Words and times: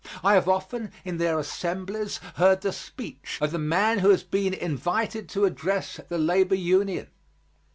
I 0.23 0.33
have 0.33 0.49
often, 0.49 0.91
in 1.05 1.17
their 1.19 1.37
assemblies, 1.37 2.17
heard 2.37 2.61
the 2.61 2.73
speech 2.73 3.37
of 3.39 3.51
the 3.51 3.59
man 3.59 3.99
who 3.99 4.09
has 4.09 4.23
been 4.23 4.55
invited 4.55 5.29
to 5.29 5.45
address 5.45 5.99
the 6.09 6.17
labor 6.17 6.55
union. 6.55 7.09